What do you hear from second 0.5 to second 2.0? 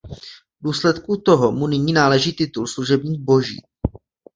V důsledku toho mu nyní